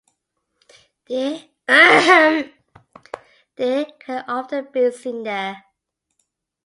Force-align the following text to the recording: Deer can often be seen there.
Deer 1.05 1.43
can 1.67 2.53
often 4.27 4.67
be 4.73 4.89
seen 4.89 5.21
there. 5.21 5.63